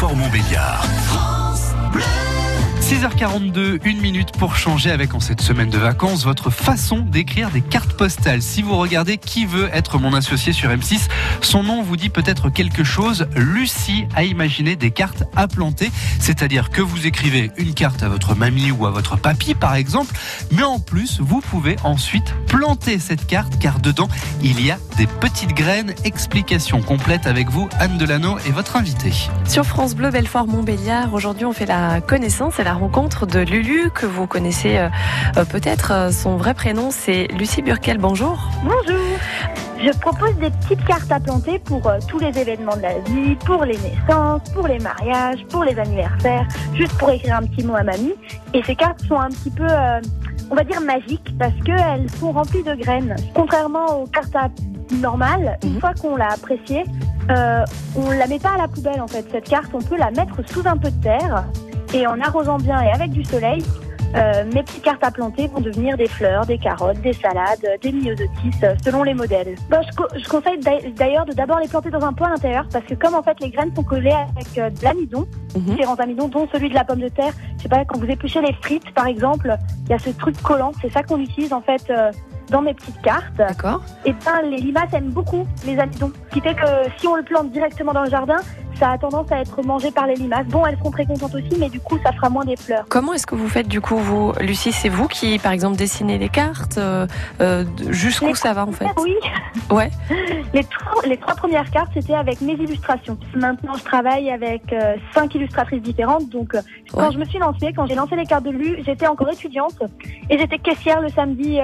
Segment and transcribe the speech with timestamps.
[0.00, 1.29] Belfort-Montbéliard.
[2.90, 7.60] 6h42, une minute pour changer avec en cette semaine de vacances votre façon d'écrire des
[7.60, 8.42] cartes postales.
[8.42, 11.02] Si vous regardez qui veut être mon associé sur M6,
[11.40, 13.28] son nom vous dit peut-être quelque chose.
[13.36, 18.34] Lucie a imaginé des cartes à planter, c'est-à-dire que vous écrivez une carte à votre
[18.34, 20.12] mamie ou à votre papy par exemple,
[20.50, 24.08] mais en plus vous pouvez ensuite planter cette carte car dedans
[24.42, 25.94] il y a des petites graines.
[26.02, 29.12] Explication complète avec vous, Anne Delano et votre invité.
[29.46, 33.90] Sur France Bleu Belfort Montbéliard, aujourd'hui on fait la connaissance et la rencontre de Lulu
[33.94, 34.88] que vous connaissez euh,
[35.36, 35.92] euh, peut-être.
[35.92, 37.98] Euh, son vrai prénom c'est Lucie Burkel.
[37.98, 38.48] Bonjour.
[38.64, 38.96] Bonjour.
[39.82, 43.34] Je propose des petites cartes à planter pour euh, tous les événements de la vie,
[43.46, 47.74] pour les naissances, pour les mariages, pour les anniversaires, juste pour écrire un petit mot
[47.76, 48.14] à mamie.
[48.54, 50.00] Et ces cartes sont un petit peu, euh,
[50.50, 53.16] on va dire, magiques parce qu'elles sont remplies de graines.
[53.34, 54.48] Contrairement aux cartes à
[54.96, 55.80] normales, une Mhm.
[55.80, 56.84] fois qu'on l'a appréciée,
[57.30, 57.64] euh,
[57.96, 59.24] on la met pas à la poubelle en fait.
[59.32, 61.44] Cette carte, on peut la mettre sous un peu de terre
[61.94, 63.62] et en arrosant bien et avec du soleil,
[64.16, 67.92] euh, mes petites cartes à planter vont devenir des fleurs, des carottes, des salades, des
[67.92, 69.54] myosotis, euh, selon les modèles.
[69.70, 72.30] Bon, je, co- je conseille d'ail- d'ailleurs de d'abord les planter dans un pot à
[72.30, 75.62] l'intérieur parce que comme en fait les graines sont collées avec euh, de l'amidon, Mhm.
[75.62, 78.40] différents amidons, dont celui de la pomme de terre, je sais pas, quand vous épluchez
[78.40, 81.60] les frites par exemple, il y a ce truc collant, c'est ça qu'on utilise en
[81.60, 82.10] fait euh,
[82.50, 83.32] dans mes petites cartes.
[83.36, 83.80] D'accord.
[84.04, 86.66] Et ben les limaces aiment beaucoup les amidons, ce qui fait que
[86.98, 88.38] si on le plante directement dans le jardin,
[88.80, 90.46] ça a tendance à être mangé par les limaces.
[90.46, 92.84] Bon, elles seront très contentes aussi, mais du coup ça fera moins des fleurs.
[92.88, 94.72] Comment est-ce que vous faites du coup vous, Lucie?
[94.72, 97.06] C'est vous qui par exemple dessinez les cartes euh,
[97.40, 98.88] euh, Jusqu'où ça va en fait?
[98.98, 99.14] Oui.
[99.70, 99.90] Ouais.
[100.52, 103.16] Les trois, les trois premières cartes, c'était avec mes illustrations.
[103.34, 106.28] Maintenant, je travaille avec euh, cinq illustratrices différentes.
[106.28, 106.60] Donc, euh,
[106.92, 109.80] quand je me suis lancée, quand j'ai lancé les cartes de Lu, j'étais encore étudiante
[110.28, 111.58] et j'étais caissière le samedi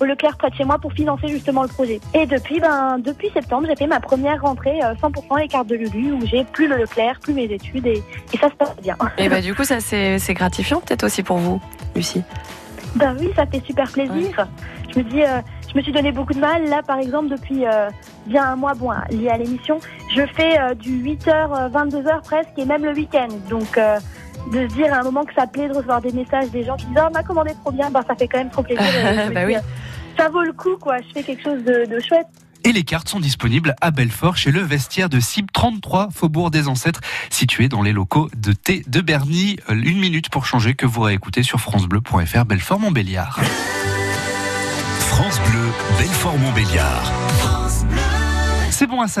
[0.00, 2.00] au Leclerc près de chez moi pour financer justement le projet.
[2.14, 5.76] Et depuis, ben, depuis septembre, j'ai fait ma première rentrée euh, 100% les cartes de
[5.76, 8.96] Lulu où j'ai plus le Leclerc, plus mes études et, et ça se passe bien.
[9.18, 11.60] Et bah du coup ça c'est gratifiant peut-être aussi pour vous,
[11.94, 12.22] Lucie.
[12.96, 14.48] Ben oui, ça fait super plaisir.
[14.92, 16.68] Je me dis, euh, je me suis donné beaucoup de mal.
[16.68, 17.88] Là, par exemple, depuis euh,
[18.26, 19.78] bien un mois, bon, lié à l'émission,
[20.14, 23.28] je fais euh, du 8h, 22h presque, et même le week-end.
[23.48, 23.98] Donc, euh,
[24.52, 26.76] de se dire à un moment que ça plaît de recevoir des messages des gens
[26.76, 28.84] qui disent, oh, on m'a commandé trop bien, ben, ça fait quand même trop plaisir.
[29.34, 29.56] Bah oui.
[30.20, 30.98] Ça vaut le coup, quoi.
[30.98, 32.26] Je fais quelque chose de, de chouette.
[32.64, 36.68] Et les cartes sont disponibles à Belfort chez le vestiaire de Cible 33, Faubourg des
[36.68, 37.00] Ancêtres,
[37.30, 39.56] situé dans les locaux de Thé de Berny.
[39.70, 43.40] Euh, Une minute pour changer que vous réécoutez sur francebleu.fr Belfort-Montbéliard.
[44.98, 47.12] France Bleu, Belfort-Montbéliard.
[48.70, 49.18] C'est bon à ça.